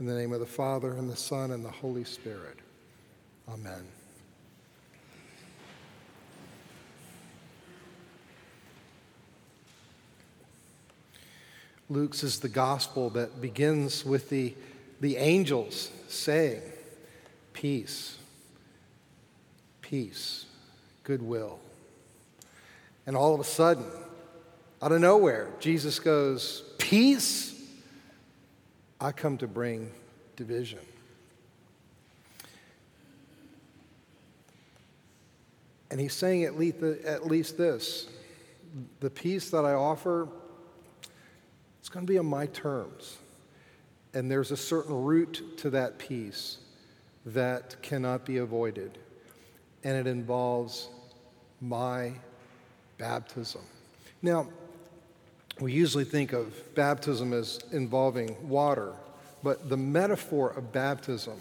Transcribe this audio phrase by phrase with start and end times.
[0.00, 2.58] In the name of the Father, and the Son, and the Holy Spirit.
[3.48, 3.86] Amen.
[11.88, 14.54] Luke's is the gospel that begins with the,
[15.00, 16.62] the angels saying,
[17.52, 18.18] Peace,
[19.80, 20.46] peace,
[21.04, 21.60] goodwill.
[23.06, 23.84] And all of a sudden,
[24.82, 27.53] out of nowhere, Jesus goes, Peace?
[29.00, 29.90] I come to bring
[30.36, 30.80] division.
[35.90, 38.08] And he's saying at least, at least this
[39.00, 40.28] the peace that I offer,
[41.78, 43.18] it's going to be on my terms.
[44.14, 46.58] And there's a certain route to that peace
[47.26, 48.98] that cannot be avoided.
[49.82, 50.88] And it involves
[51.60, 52.12] my
[52.98, 53.62] baptism.
[54.22, 54.48] Now,
[55.60, 58.92] we usually think of baptism as involving water,
[59.42, 61.38] but the metaphor of baptism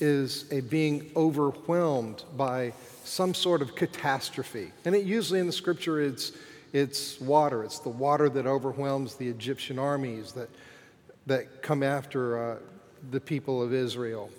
[0.00, 2.72] is a being overwhelmed by
[3.04, 4.72] some sort of catastrophe.
[4.84, 6.32] And it usually in the scripture it's
[6.72, 7.64] it's water.
[7.64, 10.48] It's the water that overwhelms the Egyptian armies that
[11.26, 12.56] that come after uh,
[13.10, 14.30] the people of Israel.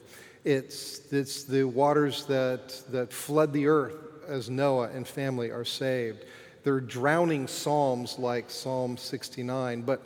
[0.44, 3.96] It's, it's the waters that, that flood the earth
[4.28, 6.26] as Noah and family are saved.
[6.64, 10.02] They're drowning psalms like Psalm 69, but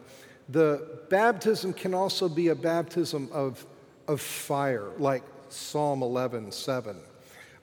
[0.49, 3.65] the baptism can also be a baptism of,
[4.07, 6.97] of fire, like Psalm 11, 7.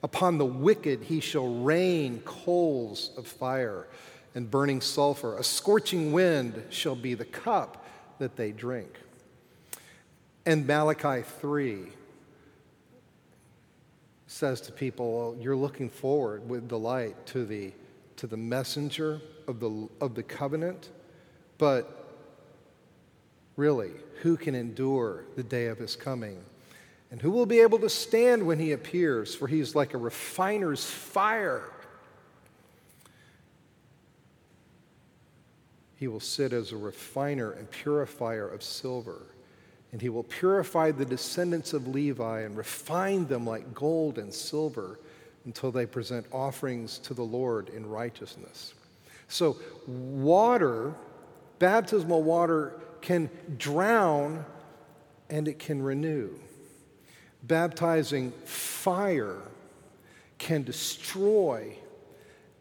[0.03, 3.87] Upon the wicked he shall rain coals of fire
[4.35, 5.37] and burning sulfur.
[5.37, 7.85] A scorching wind shall be the cup
[8.19, 8.99] that they drink.
[10.45, 11.87] And Malachi 3
[14.27, 17.71] says to people, You're looking forward with delight to the
[18.17, 20.89] to the messenger of the, of the covenant,
[21.57, 22.05] but
[23.55, 26.41] really, who can endure the day of his coming?
[27.11, 29.35] And who will be able to stand when he appears?
[29.35, 31.71] For he is like a refiner's fire.
[35.95, 39.21] He will sit as a refiner and purifier of silver.
[39.91, 44.99] And he will purify the descendants of Levi and refine them like gold and silver
[45.45, 48.73] until they present offerings to the Lord in righteousness.
[49.27, 49.57] So,
[49.87, 50.93] water,
[51.59, 54.45] baptismal water, can drown
[55.29, 56.31] and it can renew.
[57.43, 59.41] Baptizing fire
[60.37, 61.77] can destroy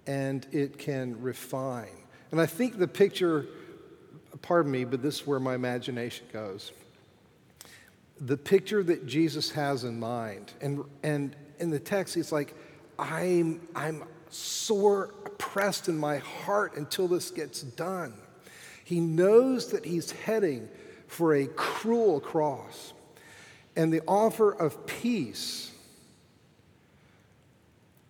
[0.06, 1.88] and it can refine.
[2.30, 3.46] And I think the picture,
[4.42, 6.72] pardon me, but this is where my imagination goes.
[8.20, 12.54] The picture that Jesus has in mind, and, and in the text, he's like,
[12.98, 18.14] I'm, I'm sore oppressed in my heart until this gets done.
[18.84, 20.68] He knows that he's heading
[21.06, 22.92] for a cruel cross.
[23.76, 25.72] And the offer of peace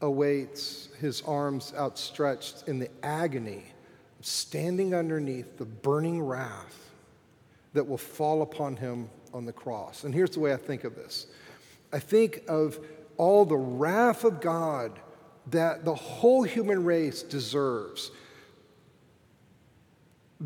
[0.01, 3.65] awaits his arms outstretched in the agony
[4.19, 6.91] of standing underneath the burning wrath
[7.73, 10.05] that will fall upon him on the cross.
[10.05, 11.27] And here's the way I think of this
[11.93, 12.79] I think of
[13.17, 14.99] all the wrath of God
[15.51, 18.11] that the whole human race deserves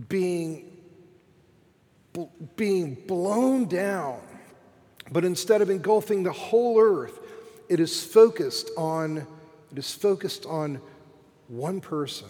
[0.08, 0.76] being,
[2.56, 4.20] being blown down.
[5.10, 7.18] But instead of engulfing the whole earth,
[7.68, 9.26] it is focused on,
[9.72, 10.80] it is focused on
[11.48, 12.28] one person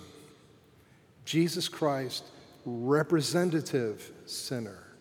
[1.24, 2.24] Jesus Christ,
[2.64, 4.96] representative sinner,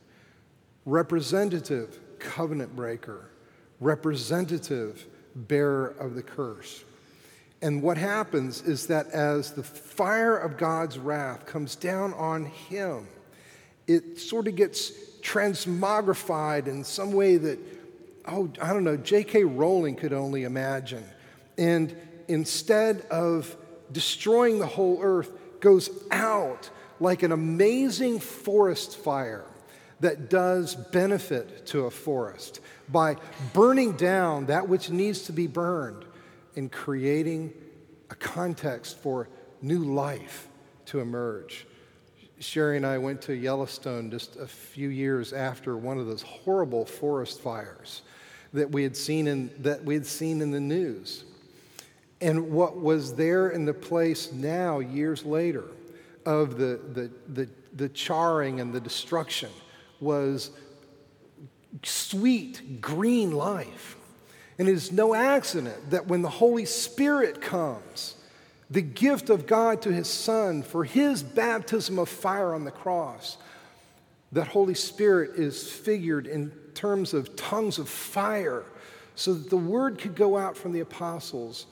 [0.86, 3.30] representative covenant breaker,
[3.80, 5.06] representative
[5.38, 6.84] bearer of the curse.
[7.62, 13.08] And what happens is that as the fire of God's wrath comes down on him,
[13.88, 17.60] it sort of gets transmogrified in some way that,
[18.28, 19.44] oh, I don't know, J.K.
[19.44, 21.04] Rowling could only imagine.
[21.58, 21.96] And
[22.28, 23.56] instead of
[23.92, 29.46] destroying the whole earth, goes out like an amazing forest fire
[30.00, 32.60] that does benefit to a forest
[32.90, 33.16] by
[33.54, 36.06] burning down that which needs to be burned
[36.56, 37.54] and creating
[38.10, 39.28] a context for
[39.62, 40.48] new life
[40.86, 41.66] to emerge.
[42.40, 46.86] Sherry and I went to Yellowstone just a few years after one of those horrible
[46.86, 48.04] forest fires
[48.54, 51.24] that we had seen in, that we had seen in the news.
[52.22, 55.66] And what was there in the place now, years later,
[56.26, 59.50] of the, the, the, the charring and the destruction
[60.00, 60.52] was
[61.84, 63.96] sweet green life.
[64.60, 68.16] And it is no accident that when the Holy Spirit comes,
[68.70, 73.38] the gift of God to his Son for his baptism of fire on the cross,
[74.32, 78.64] That Holy Spirit is figured in terms of tongues of fire
[79.16, 81.66] so that the word could go out from the apostles,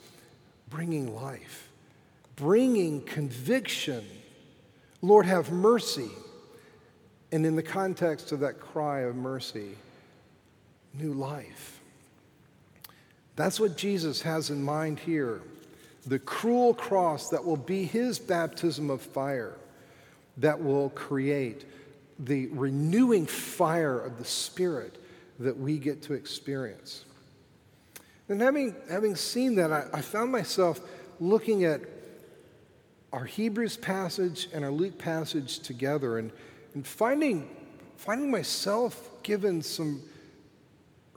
[0.68, 1.68] bringing life,
[2.34, 4.04] bringing conviction.
[5.02, 6.10] Lord, have mercy.
[7.32, 9.76] And in the context of that cry of mercy,
[10.94, 11.80] new life.
[13.34, 15.42] That's what Jesus has in mind here
[16.06, 19.56] the cruel cross that will be his baptism of fire,
[20.36, 21.64] that will create
[22.20, 25.02] the renewing fire of the Spirit
[25.40, 27.04] that we get to experience.
[28.28, 30.80] And having, having seen that, I, I found myself
[31.18, 31.80] looking at
[33.12, 36.30] our Hebrews passage and our Luke passage together and,
[36.76, 37.48] and finding,
[37.96, 40.02] finding myself given some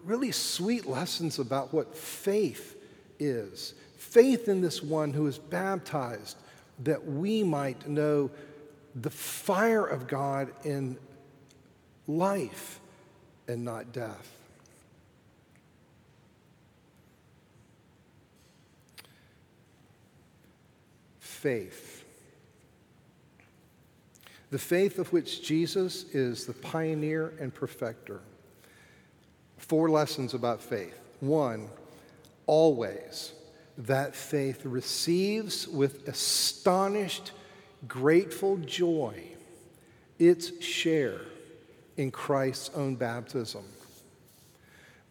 [0.06, 2.78] really sweet lessons about what faith
[3.20, 3.74] is.
[3.98, 6.38] Faith in this one who is baptized,
[6.86, 8.32] that we might know
[8.96, 10.98] the fire of God in
[12.08, 12.80] life
[13.50, 14.36] and not death.
[21.20, 21.99] faith.
[24.52, 28.22] The faith of which Jesus is the pioneer and perfecter.
[29.58, 30.98] Four lessons about faith.
[31.20, 31.70] One,
[32.48, 33.34] always
[33.78, 37.32] that faith receives with astonished,
[37.88, 39.24] grateful joy
[40.18, 41.22] its share
[41.96, 43.64] in Christ's own baptism.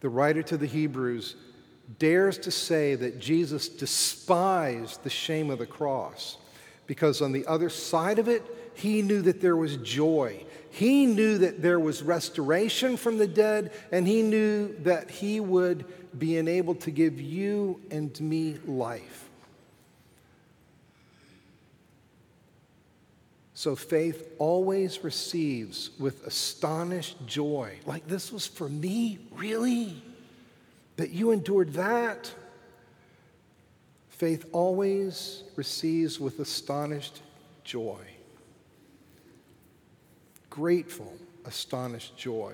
[0.01, 1.35] The writer to the Hebrews
[1.97, 6.37] dares to say that Jesus despised the shame of the cross
[6.85, 10.45] because on the other side of it, he knew that there was joy.
[10.71, 15.85] He knew that there was restoration from the dead, and he knew that he would
[16.17, 19.29] be enabled to give you and me life.
[23.53, 27.79] So faith always receives with astonished joy.
[27.85, 29.19] Like, this was for me?
[29.33, 30.01] Really?
[30.99, 32.29] that you endured that.
[34.09, 37.21] Faith always receives with astonished
[37.63, 38.01] joy.
[40.59, 41.13] Grateful,
[41.45, 42.53] astonished joy.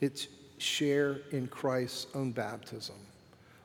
[0.00, 0.26] Its
[0.58, 2.96] share in Christ's own baptism.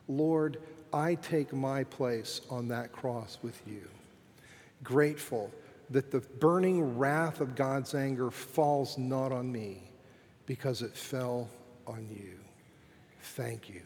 [0.08, 0.58] Lord,
[0.94, 3.88] I take my place on that cross with you.
[4.84, 5.50] Grateful
[5.90, 9.82] that the burning wrath of God's anger falls not on me
[10.46, 11.50] because it fell
[11.88, 12.38] on you.
[13.20, 13.82] Thank you.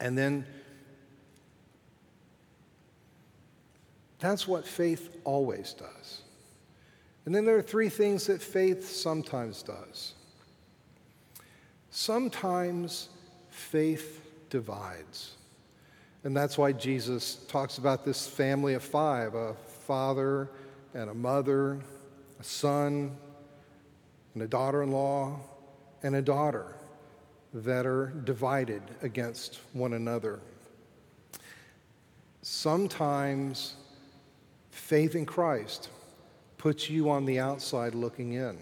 [0.00, 0.46] And then
[4.18, 6.22] that's what faith always does.
[7.24, 10.14] And then there are three things that faith sometimes does.
[11.90, 13.10] Sometimes
[13.50, 14.20] faith
[14.50, 15.34] divides.
[16.24, 19.54] And that's why Jesus talks about this family of five a
[19.86, 20.50] father
[20.94, 21.80] and a mother,
[22.40, 23.16] a son,
[24.34, 25.38] and a daughter in law,
[26.02, 26.74] and a daughter
[27.54, 30.40] that are divided against one another.
[32.42, 33.74] Sometimes
[34.70, 35.90] faith in Christ
[36.62, 38.56] puts you on the outside looking in.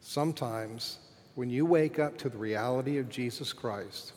[0.00, 0.98] Sometimes
[1.36, 4.12] when you wake up to the reality of Jesus Christ,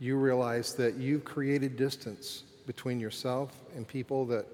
[0.00, 4.46] you realize that you've created distance between yourself and people that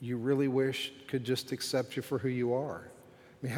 [0.00, 2.88] you really wish could just accept you for who you are.
[3.44, 3.52] I mean,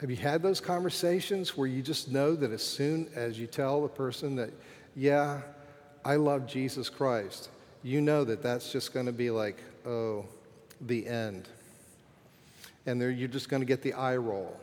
[0.00, 3.82] have you had those conversations where you just know that as soon as you tell
[3.82, 4.50] the person that,
[4.96, 5.40] yeah,
[6.04, 7.50] I love Jesus Christ,
[7.82, 10.26] you know that that's just going to be like, oh,
[10.80, 11.48] the end.
[12.86, 14.58] And you're just going to get the eye roll.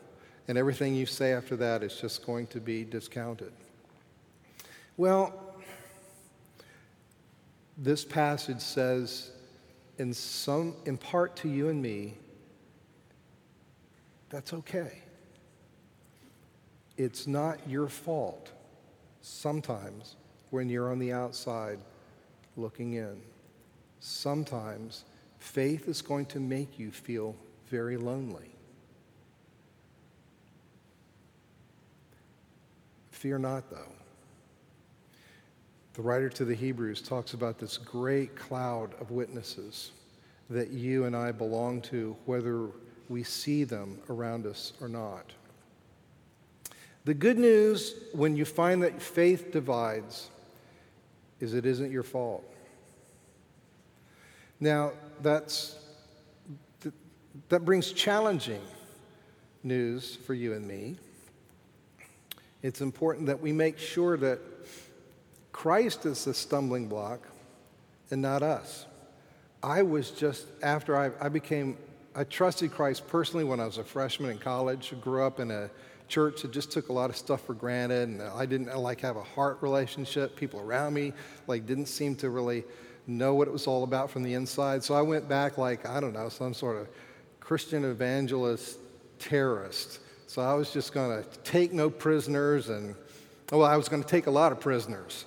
[0.48, 3.52] And everything you say after that is just going to be discounted.
[4.98, 5.34] Well,
[7.78, 9.32] this passage says,
[9.98, 12.16] in, some, in part to you and me,
[14.30, 15.02] that's okay.
[16.98, 18.52] It's not your fault
[19.22, 20.16] sometimes
[20.52, 21.80] when you're on the outside
[22.58, 23.22] looking in.
[24.00, 25.06] Sometimes
[25.40, 27.36] faith is going to make you feel
[27.68, 28.52] very lonely.
[33.12, 33.92] Fear not, though.
[35.94, 39.92] The writer to the Hebrews talks about this great cloud of witnesses
[40.50, 42.68] that you and I belong to, whether
[43.08, 45.32] we see them around us or not.
[47.06, 50.30] The good news when you find that faith divides
[51.40, 52.44] is it isn't your fault.
[54.60, 55.78] Now, that's,
[57.50, 58.62] that brings challenging
[59.64, 60.98] news for you and me.
[62.62, 64.40] It's important that we make sure that
[65.52, 67.28] Christ is the stumbling block
[68.12, 68.86] and not us.
[69.62, 71.78] I was just, after I, I became
[72.18, 74.94] I trusted Christ personally when I was a freshman in college.
[75.02, 75.70] Grew up in a
[76.08, 79.18] church that just took a lot of stuff for granted, and I didn't like have
[79.18, 80.36] a heart relationship.
[80.36, 81.14] People around me
[81.48, 82.64] like didn't seem to really
[83.08, 84.84] know what it was all about from the inside.
[84.84, 86.88] So I went back like I don't know some sort of
[87.40, 88.78] Christian evangelist
[89.20, 90.00] terrorist.
[90.28, 92.96] So I was just going to take no prisoners, and
[93.52, 95.26] well, I was going to take a lot of prisoners,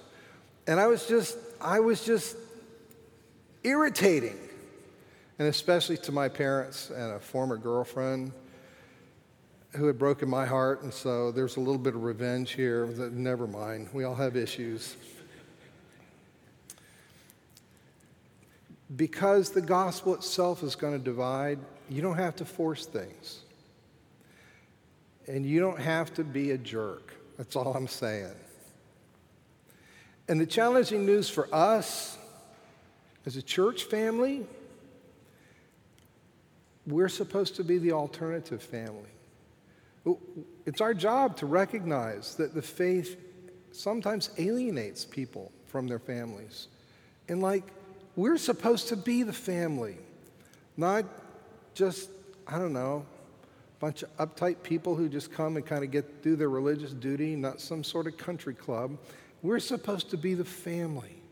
[0.66, 2.37] and I was just I was just
[3.64, 4.38] irritating
[5.38, 8.32] and especially to my parents and a former girlfriend
[9.76, 10.82] who had broken my heart.
[10.82, 12.87] And so there's a little bit of revenge here.
[12.87, 14.96] Never mind, we all have issues.
[18.96, 21.58] Because the gospel itself is going to divide,
[21.90, 23.40] you don't have to force things.
[25.26, 27.14] And you don't have to be a jerk.
[27.37, 28.34] That's all I'm saying.
[30.26, 32.16] And the challenging news for us
[33.26, 34.46] as a church family
[36.88, 39.10] we're supposed to be the alternative family.
[40.66, 43.16] It's our job to recognize that the faith
[43.72, 46.68] sometimes alienates people from their families.
[47.28, 47.64] And, like,
[48.16, 49.96] we're supposed to be the family,
[50.76, 51.04] not
[51.74, 52.10] just,
[52.46, 53.04] I don't know,
[53.44, 56.92] a bunch of uptight people who just come and kind of get do their religious
[56.92, 58.98] duty, not some sort of country club.
[59.42, 61.22] We're supposed to be the family.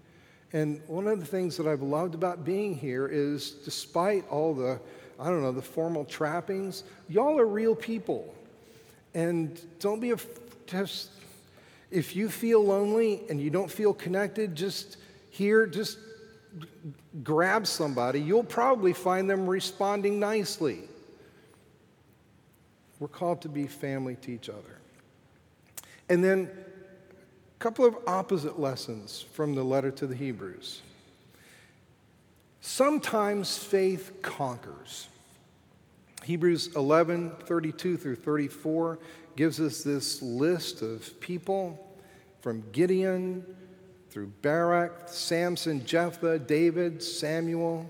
[0.53, 4.81] And one of the things that I've loved about being here is despite all the
[5.19, 6.85] I don't know, the formal trappings.
[7.09, 8.35] Y'all are real people.
[9.17, 10.13] And don't be
[10.67, 11.09] just,
[11.91, 14.99] if you feel lonely and you don't feel connected, just
[15.31, 15.99] here, just
[17.23, 18.21] grab somebody.
[18.21, 20.81] You'll probably find them responding nicely.
[23.01, 24.81] We're called to be family to each other.
[26.11, 30.83] And then a couple of opposite lessons from the letter to the Hebrews.
[32.61, 35.09] Sometimes faith conquers.
[36.27, 38.99] Hebrews 11 32 through 34
[39.37, 41.97] gives us this list of people
[42.41, 43.47] from Gideon
[44.11, 47.89] through Barak, Samson, Jephthah, David, Samuel,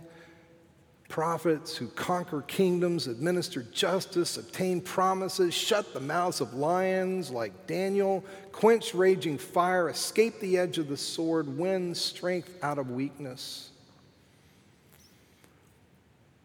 [1.09, 8.23] prophets who conquer kingdoms, administer justice, obtain promises, shut the mouths of lions like Daniel,
[8.53, 13.71] quench raging fire, escape the edge of the sword, win strength out of weakness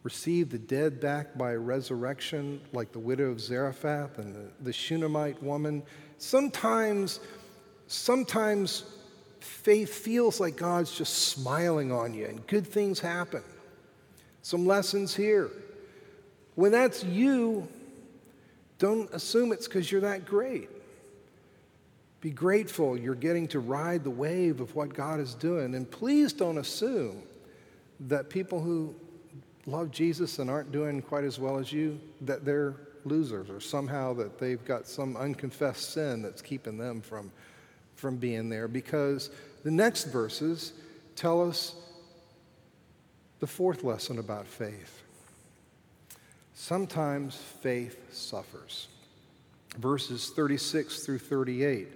[0.03, 5.41] receive the dead back by resurrection, like the widow of Zarephath and the, the Shunammite
[5.43, 5.84] woman.
[6.17, 7.20] Sometimes,
[7.88, 8.84] sometimes
[9.39, 13.43] faith feels like God's just smiling on you and good things happen.
[14.41, 15.50] Some lessons here.
[16.55, 17.67] When that's you,
[18.79, 20.70] don't assume it's because you're that great.
[22.22, 25.75] Be grateful you're getting to ride the wave of what God is doing.
[25.75, 27.22] And please don't assume
[28.01, 28.96] that people who
[29.65, 32.75] love Jesus and aren't doing quite as well as you, that they're
[33.06, 37.32] losers or somehow that they've got some unconfessed sin that's keeping them from,
[37.96, 39.30] from being there because
[39.63, 40.74] the next verses
[41.15, 41.75] tell us
[43.39, 45.01] the fourth lesson about faith.
[46.53, 48.88] Sometimes faith suffers.
[49.77, 51.88] Verses 36 through 38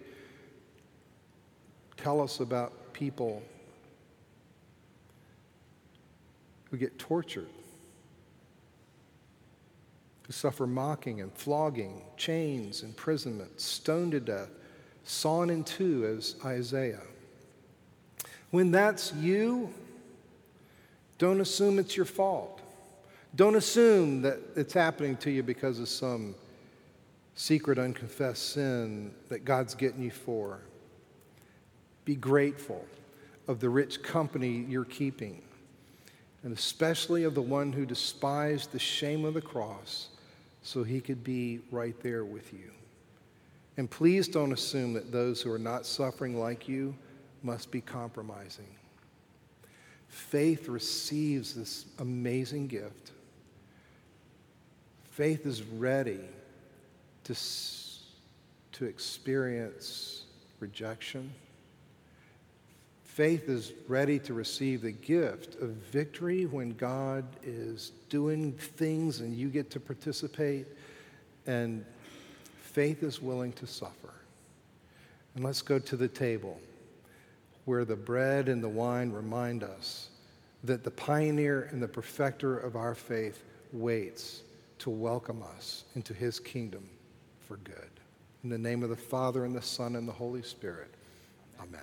[1.97, 3.41] tell us about people
[6.75, 7.49] get tortured,
[10.23, 14.49] who suffer mocking and flogging, chains, imprisonment, stoned to death,
[15.03, 17.01] sawn in two, as Isaiah.
[18.51, 19.73] When that's you,
[21.17, 22.61] don't assume it's your fault.
[23.35, 26.35] Don't assume that it's happening to you because of some
[27.35, 30.59] secret, unconfessed sin that God's getting you for.
[32.05, 32.85] Be grateful
[33.47, 35.41] of the rich company you're keeping
[36.45, 40.09] and especially of the one who despised the shame of the cross
[40.61, 42.69] so he could be right there with you.
[43.77, 46.95] And please don't assume that those who are not suffering like you
[47.41, 48.67] must be compromising.
[50.07, 53.11] Faith receives this amazing gift.
[55.09, 56.19] Faith is ready
[57.23, 57.35] to,
[58.73, 60.25] to experience
[60.59, 61.33] rejection
[63.15, 69.33] Faith is ready to receive the gift of victory when God is doing things and
[69.33, 70.67] you get to participate.
[71.47, 71.85] And
[72.57, 74.13] faith is willing to suffer.
[75.33, 76.59] And let's go to the table
[77.63, 80.09] where the bread and the wine remind us
[80.65, 83.41] that the pioneer and the perfecter of our faith
[83.71, 84.41] waits
[84.79, 86.85] to welcome us into his kingdom
[87.47, 87.91] for good.
[88.43, 90.93] In the name of the Father, and the Son, and the Holy Spirit,
[91.61, 91.79] amen.